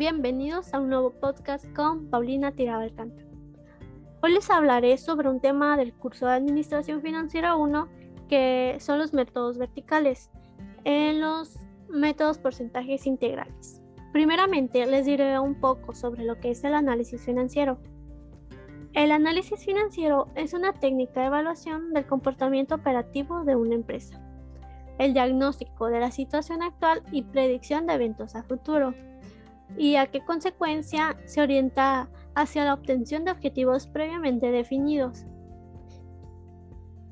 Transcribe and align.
Bienvenidos 0.00 0.72
a 0.72 0.80
un 0.80 0.88
nuevo 0.88 1.10
podcast 1.10 1.66
con 1.76 2.08
Paulina 2.08 2.52
Tirado. 2.52 2.88
Hoy 4.22 4.32
les 4.32 4.48
hablaré 4.48 4.96
sobre 4.96 5.28
un 5.28 5.40
tema 5.40 5.76
del 5.76 5.92
curso 5.92 6.24
de 6.24 6.32
Administración 6.32 7.02
Financiera 7.02 7.54
1 7.54 7.86
que 8.26 8.78
son 8.80 8.98
los 8.98 9.12
métodos 9.12 9.58
verticales 9.58 10.30
en 10.84 11.20
los 11.20 11.54
métodos 11.90 12.38
porcentajes 12.38 13.06
integrales. 13.06 13.82
Primeramente 14.10 14.86
les 14.86 15.04
diré 15.04 15.38
un 15.38 15.60
poco 15.60 15.94
sobre 15.94 16.24
lo 16.24 16.40
que 16.40 16.52
es 16.52 16.64
el 16.64 16.72
análisis 16.72 17.22
financiero. 17.22 17.76
El 18.94 19.12
análisis 19.12 19.62
financiero 19.62 20.28
es 20.34 20.54
una 20.54 20.72
técnica 20.72 21.20
de 21.20 21.26
evaluación 21.26 21.92
del 21.92 22.06
comportamiento 22.06 22.76
operativo 22.76 23.44
de 23.44 23.54
una 23.54 23.74
empresa, 23.74 24.18
el 24.98 25.12
diagnóstico 25.12 25.88
de 25.88 26.00
la 26.00 26.10
situación 26.10 26.62
actual 26.62 27.02
y 27.12 27.20
predicción 27.20 27.86
de 27.86 27.92
eventos 27.92 28.34
a 28.34 28.44
futuro, 28.44 28.94
y 29.76 29.96
a 29.96 30.06
qué 30.06 30.24
consecuencia 30.24 31.16
se 31.24 31.40
orienta 31.40 32.08
hacia 32.34 32.64
la 32.64 32.74
obtención 32.74 33.24
de 33.24 33.32
objetivos 33.32 33.86
previamente 33.86 34.50
definidos. 34.50 35.24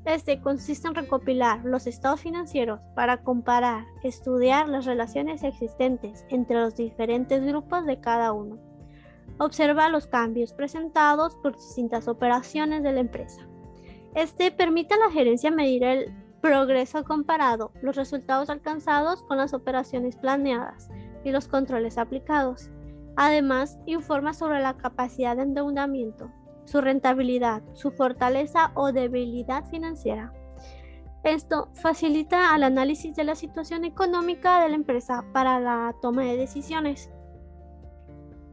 Este 0.05 0.41
consiste 0.41 0.87
en 0.87 0.95
recopilar 0.95 1.63
los 1.65 1.85
estados 1.85 2.21
financieros 2.21 2.79
para 2.95 3.21
comparar, 3.21 3.85
estudiar 4.01 4.67
las 4.69 4.85
relaciones 4.85 5.43
existentes 5.43 6.25
entre 6.29 6.55
los 6.55 6.75
diferentes 6.75 7.45
grupos 7.45 7.85
de 7.85 7.99
cada 7.99 8.31
uno. 8.31 8.57
Observa 9.37 9.89
los 9.89 10.07
cambios 10.07 10.53
presentados 10.53 11.35
por 11.37 11.55
distintas 11.55 12.07
operaciones 12.07 12.81
de 12.81 12.93
la 12.93 13.01
empresa. 13.01 13.41
Este 14.15 14.51
permite 14.51 14.95
a 14.95 14.97
la 14.97 15.11
gerencia 15.11 15.51
medir 15.51 15.83
el 15.83 16.13
progreso 16.41 17.03
comparado, 17.03 17.71
los 17.81 17.95
resultados 17.95 18.49
alcanzados 18.49 19.21
con 19.23 19.37
las 19.37 19.53
operaciones 19.53 20.15
planeadas 20.15 20.89
y 21.23 21.31
los 21.31 21.47
controles 21.47 21.97
aplicados. 21.97 22.69
Además, 23.15 23.79
informa 23.85 24.33
sobre 24.33 24.61
la 24.61 24.77
capacidad 24.77 25.35
de 25.35 25.43
endeudamiento, 25.43 26.31
su 26.65 26.81
rentabilidad, 26.81 27.63
su 27.73 27.91
fortaleza 27.91 28.71
o 28.75 28.91
debilidad 28.91 29.65
financiera. 29.69 30.33
Esto 31.23 31.69
facilita 31.73 32.55
el 32.55 32.63
análisis 32.63 33.13
de 33.15 33.25
la 33.25 33.35
situación 33.35 33.83
económica 33.83 34.61
de 34.61 34.69
la 34.69 34.75
empresa 34.75 35.25
para 35.33 35.59
la 35.59 35.93
toma 36.01 36.23
de 36.23 36.37
decisiones. 36.37 37.09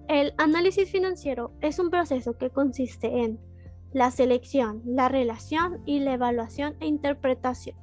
El 0.09 0.35
análisis 0.37 0.91
financiero 0.91 1.53
es 1.61 1.79
un 1.79 1.91
proceso 1.91 2.37
que 2.37 2.51
consiste 2.51 3.23
en 3.23 3.39
la 3.93 4.11
selección, 4.11 4.83
la 4.85 5.09
relación 5.09 5.81
y 5.87 6.01
la 6.01 6.15
evaluación 6.15 6.77
e 6.81 6.87
interpretación. 6.87 7.77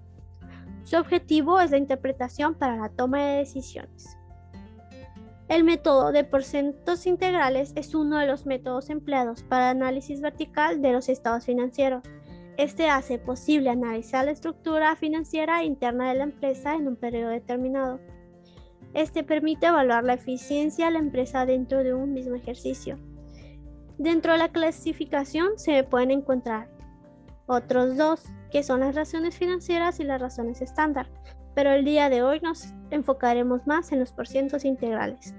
Su 0.84 0.98
objetivo 0.98 1.62
es 1.62 1.72
la 1.72 1.78
interpretación 1.78 2.56
para 2.56 2.76
la 2.76 2.90
toma 2.90 3.22
de 3.24 3.38
decisiones. 3.38 4.18
El 5.50 5.64
método 5.66 6.12
de 6.12 6.24
porcentos 6.24 7.06
integrales 7.06 7.74
es 7.76 7.94
uno 7.94 8.18
de 8.18 8.28
los 8.28 8.46
métodos 8.46 8.90
empleados 8.90 9.44
para 9.44 9.70
análisis 9.70 10.22
vertical 10.22 10.82
de 10.82 10.94
los 10.94 11.10
estados 11.10 11.46
financieros. 11.46 12.04
Este 12.58 12.90
hace 12.90 13.18
posible 13.18 13.70
analizar 13.70 14.26
la 14.26 14.32
estructura 14.32 14.96
financiera 14.96 15.64
interna 15.64 16.10
de 16.10 16.16
la 16.16 16.24
empresa 16.24 16.76
en 16.76 16.88
un 16.88 16.96
periodo 16.96 17.30
determinado. 17.30 18.00
Este 18.94 19.24
permite 19.24 19.68
evaluar 19.68 20.04
la 20.04 20.14
eficiencia 20.14 20.86
de 20.86 20.92
la 20.92 21.00
empresa 21.00 21.46
dentro 21.46 21.84
de 21.84 21.94
un 21.94 22.14
mismo 22.14 22.36
ejercicio. 22.36 22.98
Dentro 23.98 24.34
de 24.34 24.38
la 24.38 24.50
clasificación 24.50 25.58
se 25.58 25.84
pueden 25.84 26.12
encontrar 26.12 26.70
otros 27.48 27.98
dos, 27.98 28.24
que 28.52 28.64
son 28.64 28.80
las 28.80 28.96
razones 28.96 29.38
financieras 29.38 30.00
y 30.00 30.04
las 30.04 30.22
razones 30.22 30.62
estándar, 30.62 31.10
pero 31.56 31.72
el 31.72 31.86
día 31.86 32.10
de 32.10 32.24
hoy 32.24 32.40
nos 32.42 32.74
enfocaremos 32.90 33.66
más 33.68 33.92
en 33.92 34.00
los 34.00 34.12
porcientos 34.12 34.66
integrales 34.66 35.34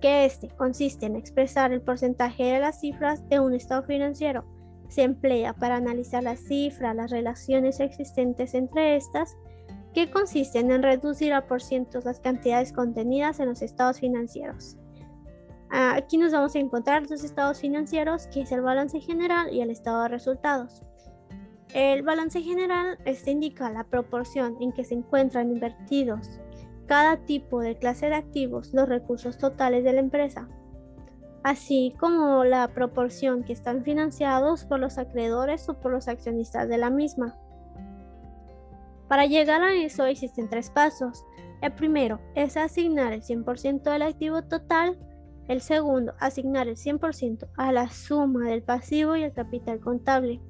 que 0.00 0.24
este 0.24 0.48
consiste 0.48 1.06
en 1.06 1.16
expresar 1.16 1.72
el 1.72 1.82
porcentaje 1.82 2.44
de 2.44 2.60
las 2.60 2.80
cifras 2.80 3.28
de 3.28 3.38
un 3.38 3.54
estado 3.54 3.82
financiero. 3.82 4.44
Se 4.88 5.02
emplea 5.02 5.52
para 5.52 5.76
analizar 5.76 6.22
las 6.22 6.40
cifras, 6.40 6.96
las 6.96 7.10
relaciones 7.10 7.80
existentes 7.80 8.54
entre 8.54 8.96
estas, 8.96 9.36
que 9.92 10.10
consisten 10.10 10.70
en 10.70 10.82
reducir 10.82 11.32
a 11.32 11.46
por 11.46 11.62
cientos 11.62 12.04
las 12.04 12.20
cantidades 12.20 12.72
contenidas 12.72 13.40
en 13.40 13.48
los 13.48 13.62
estados 13.62 14.00
financieros. 14.00 14.76
Aquí 15.68 16.18
nos 16.18 16.32
vamos 16.32 16.56
a 16.56 16.58
encontrar 16.58 17.06
dos 17.06 17.22
estados 17.22 17.60
financieros, 17.60 18.26
que 18.28 18.40
es 18.40 18.50
el 18.50 18.62
balance 18.62 18.98
general 19.00 19.52
y 19.52 19.60
el 19.60 19.70
estado 19.70 20.02
de 20.02 20.08
resultados. 20.08 20.82
El 21.74 22.02
balance 22.02 22.40
general 22.42 22.98
este 23.04 23.30
indica 23.30 23.70
la 23.70 23.84
proporción 23.84 24.56
en 24.60 24.72
que 24.72 24.84
se 24.84 24.94
encuentran 24.94 25.52
invertidos 25.52 26.40
cada 26.86 27.18
tipo 27.18 27.60
de 27.60 27.78
clase 27.78 28.06
de 28.06 28.16
activos 28.16 28.74
los 28.74 28.88
recursos 28.88 29.38
totales 29.38 29.84
de 29.84 29.92
la 29.92 30.00
empresa, 30.00 30.48
así 31.44 31.94
como 32.00 32.42
la 32.42 32.66
proporción 32.74 33.44
que 33.44 33.52
están 33.52 33.84
financiados 33.84 34.64
por 34.64 34.80
los 34.80 34.98
acreedores 34.98 35.68
o 35.68 35.78
por 35.78 35.92
los 35.92 36.08
accionistas 36.08 36.68
de 36.68 36.78
la 36.78 36.90
misma. 36.90 37.36
Para 39.06 39.26
llegar 39.26 39.62
a 39.62 39.74
eso 39.74 40.04
existen 40.06 40.48
tres 40.48 40.70
pasos. 40.70 41.24
El 41.62 41.72
primero 41.72 42.20
es 42.34 42.56
asignar 42.56 43.12
el 43.12 43.22
100% 43.22 43.82
del 43.82 44.02
activo 44.02 44.42
total. 44.42 44.98
El 45.46 45.60
segundo, 45.60 46.14
asignar 46.18 46.66
el 46.66 46.76
100% 46.76 47.48
a 47.56 47.70
la 47.70 47.88
suma 47.88 48.46
del 48.46 48.62
pasivo 48.62 49.14
y 49.14 49.22
el 49.22 49.32
capital 49.32 49.78
contable. 49.78 50.40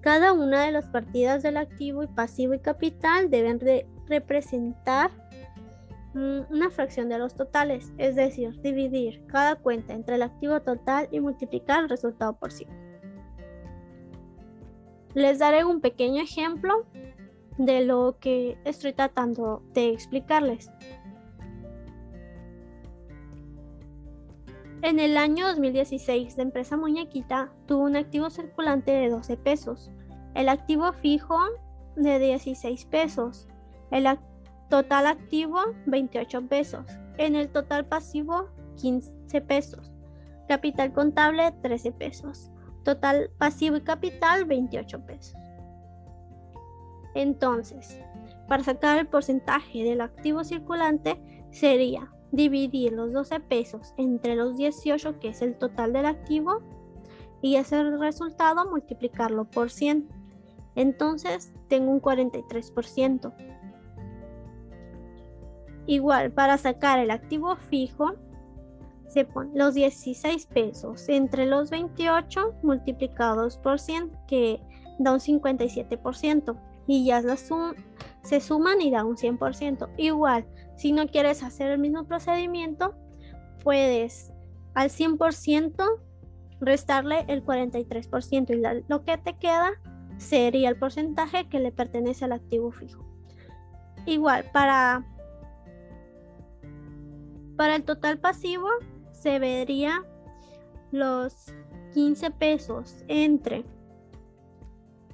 Cada 0.00 0.32
una 0.32 0.64
de 0.64 0.72
las 0.72 0.86
partidas 0.86 1.42
del 1.42 1.56
activo 1.56 2.02
y 2.02 2.06
pasivo 2.06 2.54
y 2.54 2.58
capital 2.58 3.30
deben 3.30 3.60
representar 4.06 5.10
una 6.14 6.70
fracción 6.70 7.08
de 7.08 7.18
los 7.18 7.34
totales, 7.34 7.92
es 7.98 8.16
decir, 8.16 8.60
dividir 8.62 9.24
cada 9.26 9.56
cuenta 9.56 9.92
entre 9.92 10.16
el 10.16 10.22
activo 10.22 10.60
total 10.60 11.08
y 11.12 11.20
multiplicar 11.20 11.84
el 11.84 11.88
resultado 11.88 12.32
por 12.32 12.50
sí. 12.50 12.66
Les 15.14 15.38
daré 15.38 15.64
un 15.64 15.80
pequeño 15.80 16.22
ejemplo 16.22 16.86
de 17.58 17.84
lo 17.84 18.16
que 18.20 18.56
estoy 18.64 18.92
tratando 18.92 19.62
de 19.74 19.90
explicarles. 19.90 20.70
En 24.82 24.98
el 24.98 25.16
año 25.16 25.46
2016, 25.48 26.36
la 26.36 26.42
empresa 26.42 26.76
Muñequita 26.76 27.52
tuvo 27.66 27.84
un 27.84 27.96
activo 27.96 28.30
circulante 28.30 28.92
de 28.92 29.10
12 29.10 29.36
pesos, 29.36 29.90
el 30.34 30.48
activo 30.48 30.92
fijo 30.92 31.38
de 31.96 32.18
16 32.18 32.86
pesos, 32.86 33.48
el, 33.90 34.06
Total 34.70 35.08
activo 35.08 35.58
28 35.86 36.46
pesos. 36.46 36.86
En 37.18 37.34
el 37.34 37.48
total 37.48 37.86
pasivo 37.86 38.48
15 38.80 39.40
pesos. 39.40 39.92
Capital 40.46 40.92
contable 40.92 41.52
13 41.60 41.90
pesos. 41.90 42.52
Total 42.84 43.30
pasivo 43.36 43.76
y 43.76 43.80
capital 43.80 44.44
28 44.44 45.04
pesos. 45.06 45.34
Entonces, 47.16 47.98
para 48.46 48.62
sacar 48.62 48.98
el 48.98 49.08
porcentaje 49.08 49.82
del 49.82 50.00
activo 50.00 50.44
circulante 50.44 51.20
sería 51.50 52.12
dividir 52.32 52.92
los 52.92 53.12
12 53.12 53.40
pesos 53.40 53.94
entre 53.96 54.36
los 54.36 54.56
18 54.56 55.18
que 55.18 55.28
es 55.28 55.42
el 55.42 55.56
total 55.56 55.92
del 55.92 56.06
activo 56.06 56.62
y 57.42 57.56
ese 57.56 57.82
resultado 57.82 58.68
multiplicarlo 58.68 59.44
por 59.44 59.70
100. 59.70 60.08
Entonces 60.74 61.52
tengo 61.68 61.90
un 61.90 62.00
43%. 62.00 63.32
Igual, 65.86 66.30
para 66.32 66.58
sacar 66.58 66.98
el 66.98 67.10
activo 67.10 67.56
fijo, 67.56 68.12
se 69.08 69.24
ponen 69.24 69.58
los 69.58 69.74
16 69.74 70.46
pesos 70.46 71.08
entre 71.08 71.46
los 71.46 71.70
28 71.70 72.54
multiplicados 72.62 73.56
por 73.56 73.80
100, 73.80 74.12
que 74.28 74.60
da 74.98 75.12
un 75.12 75.18
57%. 75.18 76.56
Y 76.86 77.04
ya 77.04 77.22
se 78.22 78.40
suman 78.40 78.80
y 78.80 78.90
da 78.90 79.04
un 79.04 79.16
100%. 79.16 79.88
Igual, 79.96 80.46
si 80.76 80.92
no 80.92 81.06
quieres 81.06 81.42
hacer 81.42 81.70
el 81.70 81.78
mismo 81.78 82.04
procedimiento, 82.04 82.94
puedes 83.62 84.32
al 84.74 84.90
100% 84.90 85.84
restarle 86.60 87.24
el 87.28 87.44
43% 87.44 88.50
y 88.50 88.84
lo 88.88 89.04
que 89.04 89.18
te 89.18 89.36
queda 89.36 89.70
sería 90.18 90.68
el 90.68 90.76
porcentaje 90.76 91.48
que 91.48 91.60
le 91.60 91.72
pertenece 91.72 92.24
al 92.24 92.32
activo 92.32 92.70
fijo. 92.70 93.04
Igual, 94.06 94.44
para 94.52 95.04
para 97.56 97.76
el 97.76 97.84
total 97.84 98.18
pasivo 98.18 98.68
se 99.12 99.38
vería 99.38 100.02
los 100.92 101.52
15 101.92 102.30
pesos 102.30 103.04
entre 103.06 103.66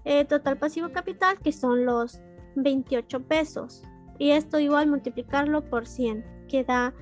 el 0.05 0.29
total 0.29 0.57
pasivo 0.57 0.93
capital 0.93 1.41
que 1.41 1.51
son 1.51 1.85
los 1.85 2.21
28 2.57 3.23
pesos. 3.25 3.83
Y 4.19 4.31
esto 4.31 4.59
igual 4.59 4.89
multiplicarlo 4.89 5.69
por 5.69 5.87
100 5.87 6.25
que 6.49 6.65
da 6.65 6.95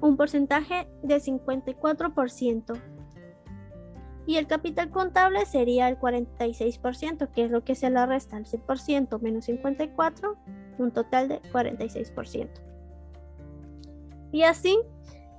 un 0.00 0.16
porcentaje 0.16 0.88
de 1.02 1.16
54% 1.16 2.80
y 4.28 4.36
el 4.36 4.46
capital 4.46 4.90
contable 4.90 5.46
sería 5.46 5.88
el 5.88 5.98
46% 5.98 7.30
que 7.32 7.44
es 7.44 7.50
lo 7.50 7.64
que 7.64 7.74
se 7.74 7.88
le 7.88 8.04
resta 8.04 8.36
al 8.36 8.44
100% 8.44 9.20
menos 9.20 9.46
54 9.46 10.36
un 10.76 10.90
total 10.92 11.28
de 11.28 11.40
46% 11.42 12.48
Y 14.30 14.42
así 14.42 14.78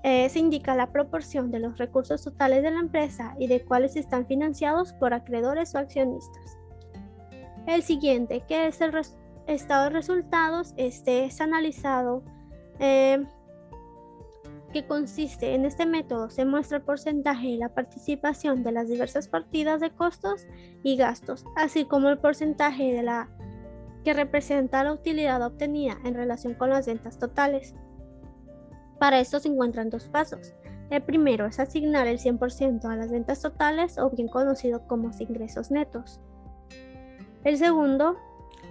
eh, 0.01 0.27
se 0.29 0.39
indica 0.39 0.75
la 0.75 0.91
proporción 0.91 1.51
de 1.51 1.59
los 1.59 1.77
recursos 1.77 2.23
totales 2.23 2.63
de 2.63 2.71
la 2.71 2.79
empresa 2.79 3.35
y 3.37 3.45
de 3.45 3.63
cuáles 3.63 3.95
están 3.95 4.25
financiados 4.25 4.93
por 4.93 5.13
acreedores 5.13 5.75
o 5.75 5.77
accionistas. 5.77 6.57
El 7.69 7.83
siguiente, 7.83 8.41
que 8.47 8.65
es 8.65 8.81
el 8.81 8.91
estado 9.45 9.83
de 9.83 9.89
resultados, 9.91 10.73
este 10.75 11.25
es 11.25 11.39
analizado 11.39 12.23
eh, 12.79 13.23
que 14.73 14.87
consiste 14.87 15.53
en 15.53 15.65
este 15.65 15.85
método 15.85 16.31
se 16.31 16.45
muestra 16.45 16.77
el 16.77 16.83
porcentaje 16.83 17.45
y 17.45 17.57
la 17.57 17.69
participación 17.69 18.63
de 18.63 18.71
las 18.71 18.87
diversas 18.87 19.27
partidas 19.27 19.81
de 19.81 19.91
costos 19.91 20.47
y 20.81 20.97
gastos, 20.97 21.45
así 21.55 21.85
como 21.85 22.09
el 22.09 22.17
porcentaje 22.17 22.91
de 22.91 23.03
la 23.03 23.29
que 24.03 24.15
representa 24.15 24.83
la 24.83 24.93
utilidad 24.93 25.45
obtenida 25.45 25.95
en 26.03 26.15
relación 26.15 26.55
con 26.55 26.71
las 26.71 26.87
ventas 26.87 27.19
totales. 27.19 27.75
Para 28.97 29.19
esto 29.19 29.39
se 29.39 29.47
encuentran 29.47 29.91
dos 29.91 30.09
pasos. 30.09 30.55
El 30.89 31.03
primero 31.03 31.45
es 31.45 31.59
asignar 31.59 32.07
el 32.07 32.17
100% 32.17 32.85
a 32.85 32.95
las 32.95 33.11
ventas 33.11 33.43
totales 33.43 33.99
o 33.99 34.09
bien 34.09 34.27
conocido 34.27 34.87
como 34.87 35.11
ingresos 35.19 35.69
netos. 35.69 36.19
El 37.43 37.57
segundo, 37.57 38.17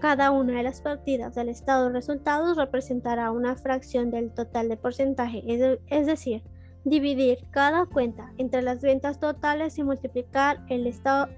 cada 0.00 0.30
una 0.30 0.58
de 0.58 0.62
las 0.62 0.80
partidas 0.80 1.34
del 1.34 1.48
estado 1.48 1.86
de 1.86 1.92
resultados 1.92 2.56
representará 2.56 3.30
una 3.30 3.56
fracción 3.56 4.10
del 4.10 4.32
total 4.32 4.68
de 4.68 4.76
porcentaje, 4.76 5.42
es 5.88 6.06
decir, 6.06 6.42
dividir 6.84 7.38
cada 7.50 7.86
cuenta 7.86 8.32
entre 8.36 8.62
las 8.62 8.80
ventas 8.80 9.18
totales 9.18 9.78
y 9.78 9.82
multiplicar 9.82 10.64
el, 10.68 10.86
estado, 10.86 11.28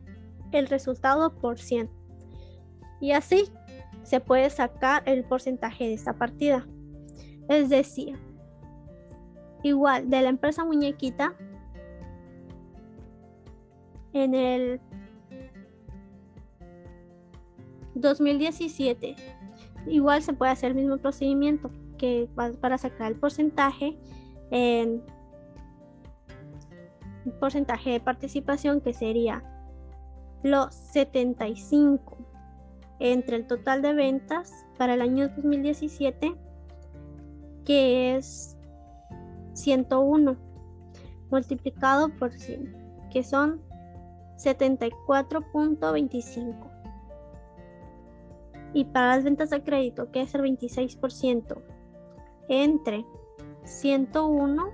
el 0.53 0.67
resultado 0.67 1.35
por 1.35 1.59
100. 1.59 1.89
Y 3.01 3.13
así 3.13 3.45
se 4.03 4.21
puede 4.21 4.51
sacar 4.51 5.03
el 5.07 5.25
porcentaje 5.25 5.85
de 5.85 5.95
esta 5.95 6.15
partida. 6.15 6.67
Es 7.49 7.69
decir, 7.69 8.19
igual 9.63 10.11
de 10.11 10.23
la 10.23 10.29
empresa 10.29 10.65
muñequita 10.65 11.35
en 14.13 14.35
el 14.35 14.81
2017 18.01 19.17
igual 19.87 20.23
se 20.23 20.33
puede 20.33 20.53
hacer 20.53 20.71
el 20.71 20.77
mismo 20.77 20.99
procedimiento 20.99 21.71
que 21.99 22.29
para 22.61 22.79
sacar 22.79 23.13
el 23.13 23.19
porcentaje 23.19 23.97
en 24.51 25.03
porcentaje 27.39 27.91
de 27.91 28.01
participación 28.01 28.81
que 28.81 28.93
sería 28.93 29.45
los 30.43 30.75
75 30.75 32.19
entre 32.99 33.37
el 33.37 33.47
total 33.47 33.83
de 33.83 33.95
ventas 33.95 34.53
para 34.79 34.95
el 34.95 35.03
año 35.03 35.29
2017 35.29 36.35
que 37.65 38.17
es 38.17 38.57
101 39.55 40.51
multiplicado 41.31 42.09
por 42.19 42.33
100, 42.33 43.09
que 43.11 43.23
son 43.23 43.61
74.25. 44.37 46.80
Y 48.73 48.85
para 48.85 49.17
las 49.17 49.25
ventas 49.25 49.51
de 49.51 49.63
crédito, 49.63 50.11
que 50.11 50.23
es 50.23 50.35
el 50.35 50.43
26%, 50.43 51.63
entre 52.49 53.05
101 53.65 54.71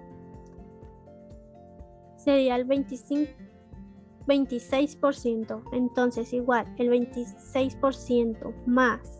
sería 2.16 2.56
el 2.56 2.64
25, 2.64 3.32
26%. 4.26 5.62
Entonces 5.72 6.32
igual, 6.32 6.66
el 6.78 6.90
26% 6.90 8.54
más 8.66 9.16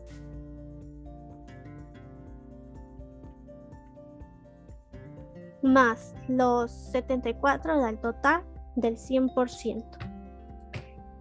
más 5.66 6.14
los 6.28 6.70
74 6.70 7.80
da 7.80 7.90
el 7.90 7.98
total 7.98 8.44
del 8.76 8.96
100%. 8.96 9.84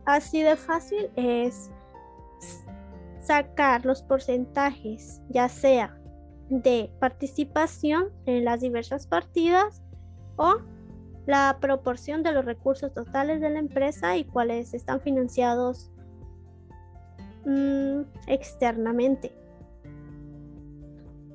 Así 0.05 0.43
de 0.43 0.55
fácil 0.55 1.09
es 1.15 1.71
sacar 3.25 3.85
los 3.85 4.03
porcentajes, 4.03 5.21
ya 5.29 5.49
sea 5.49 5.97
de 6.49 6.91
participación 6.99 8.09
en 8.25 8.45
las 8.45 8.61
diversas 8.61 9.07
partidas 9.07 9.81
o 10.35 10.57
la 11.25 11.57
proporción 11.59 12.21
de 12.21 12.31
los 12.31 12.45
recursos 12.45 12.93
totales 12.93 13.41
de 13.41 13.49
la 13.49 13.59
empresa 13.59 14.15
y 14.15 14.25
cuáles 14.25 14.73
están 14.75 15.01
financiados 15.01 15.91
mm, 17.45 18.01
externamente. 18.27 19.31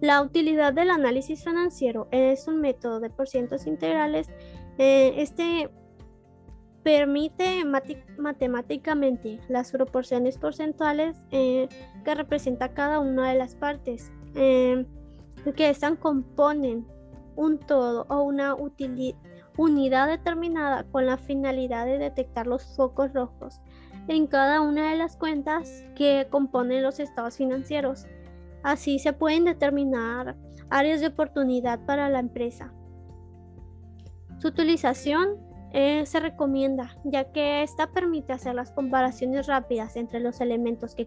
La 0.00 0.22
utilidad 0.22 0.72
del 0.72 0.90
análisis 0.90 1.44
financiero 1.44 2.08
es 2.10 2.46
un 2.46 2.60
método 2.60 3.00
de 3.00 3.10
porcientos 3.10 3.66
integrales. 3.66 4.28
Eh, 4.78 5.14
este 5.19 5.69
permite 6.82 7.62
matemáticamente 8.18 9.40
las 9.48 9.70
proporciones 9.70 10.38
porcentuales 10.38 11.16
eh, 11.30 11.68
que 12.04 12.14
representa 12.14 12.72
cada 12.72 13.00
una 13.00 13.30
de 13.30 13.38
las 13.38 13.54
partes, 13.54 14.10
eh, 14.34 14.86
que 15.56 15.70
están 15.70 15.96
componen 15.96 16.86
un 17.36 17.58
todo 17.58 18.06
o 18.08 18.22
una 18.22 18.56
unidad 19.56 20.08
determinada 20.08 20.84
con 20.84 21.06
la 21.06 21.16
finalidad 21.16 21.86
de 21.86 21.98
detectar 21.98 22.46
los 22.46 22.64
focos 22.76 23.12
rojos 23.12 23.60
en 24.08 24.26
cada 24.26 24.60
una 24.60 24.90
de 24.90 24.96
las 24.96 25.16
cuentas 25.16 25.84
que 25.94 26.26
componen 26.30 26.82
los 26.82 26.98
estados 27.00 27.36
financieros. 27.36 28.06
Así 28.62 28.98
se 28.98 29.12
pueden 29.12 29.44
determinar 29.44 30.36
áreas 30.68 31.00
de 31.00 31.08
oportunidad 31.08 31.84
para 31.86 32.08
la 32.08 32.18
empresa. 32.18 32.72
Su 34.38 34.48
utilización 34.48 35.50
eh, 35.72 36.05
se 36.05 36.19
recomienda 36.19 36.96
ya 37.05 37.31
que 37.32 37.62
esta 37.62 37.93
permite 37.93 38.32
hacer 38.32 38.55
las 38.55 38.72
comparaciones 38.72 39.46
rápidas 39.46 39.96
entre 39.96 40.20
los 40.20 40.40
elementos 40.40 40.94
que, 40.94 41.06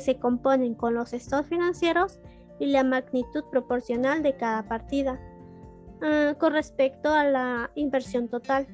se 0.00 0.18
componen 0.18 0.74
con 0.74 0.94
los 0.94 1.12
estados 1.12 1.46
financieros 1.46 2.20
y 2.60 2.66
la 2.66 2.84
magnitud 2.84 3.44
proporcional 3.50 4.22
de 4.22 4.36
cada 4.36 4.68
partida 4.68 5.18
ah, 6.02 6.34
con 6.38 6.52
respecto 6.52 7.12
a 7.12 7.24
la 7.24 7.70
inversión 7.74 8.28
total. 8.28 8.66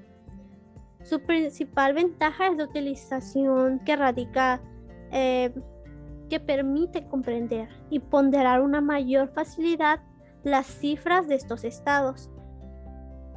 Su 1.03 1.21
principal 1.21 1.95
ventaja 1.95 2.49
es 2.49 2.57
la 2.57 2.65
utilización 2.65 3.79
que 3.81 3.95
radica 3.97 4.61
eh, 5.13 5.55
que 6.29 6.41
permite 6.41 7.07
comprender 7.07 7.69
y 7.91 8.01
ponderar 8.01 8.61
una 8.61 8.81
mayor 8.81 9.29
facilidad 9.29 10.01
las 10.43 10.67
cifras 10.67 11.29
de 11.29 11.37
estos 11.37 11.65
estados. 11.65 12.31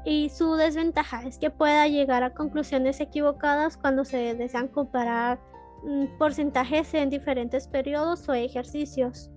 Y 0.03 0.29
su 0.29 0.55
desventaja 0.55 1.23
es 1.23 1.37
que 1.37 1.49
pueda 1.49 1.87
llegar 1.87 2.23
a 2.23 2.33
conclusiones 2.33 2.99
equivocadas 2.99 3.77
cuando 3.77 4.03
se 4.03 4.33
desean 4.33 4.67
comparar 4.67 5.39
mm, 5.83 6.17
porcentajes 6.17 6.93
en 6.93 7.09
diferentes 7.09 7.67
periodos 7.67 8.27
o 8.27 8.33
ejercicios. 8.33 9.29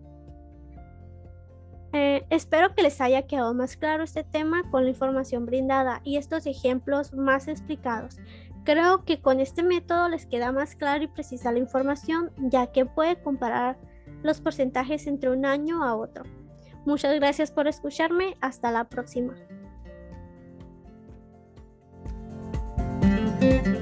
Eh, 1.92 2.26
espero 2.30 2.74
que 2.74 2.82
les 2.82 3.00
haya 3.00 3.22
quedado 3.22 3.54
más 3.54 3.76
claro 3.76 4.02
este 4.02 4.24
tema 4.24 4.68
con 4.70 4.82
la 4.82 4.90
información 4.90 5.46
brindada 5.46 6.00
y 6.02 6.16
estos 6.16 6.46
ejemplos 6.46 7.12
más 7.12 7.46
explicados. 7.46 8.16
Creo 8.64 9.04
que 9.04 9.20
con 9.20 9.38
este 9.38 9.62
método 9.62 10.08
les 10.08 10.26
queda 10.26 10.50
más 10.50 10.74
claro 10.74 11.04
y 11.04 11.08
precisa 11.08 11.52
la 11.52 11.60
información, 11.60 12.32
ya 12.38 12.66
que 12.68 12.86
puede 12.86 13.20
comparar 13.22 13.78
los 14.22 14.40
porcentajes 14.40 15.06
entre 15.06 15.30
un 15.30 15.44
año 15.44 15.84
a 15.84 15.94
otro. 15.94 16.24
Muchas 16.84 17.14
gracias 17.14 17.52
por 17.52 17.68
escucharme. 17.68 18.36
Hasta 18.40 18.72
la 18.72 18.88
próxima. 18.88 19.34
Thank 23.44 23.66
you. 23.66 23.73